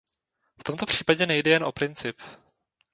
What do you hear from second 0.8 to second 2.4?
případě nejde jen o princip.